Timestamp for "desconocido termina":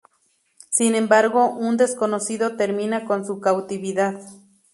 1.77-3.05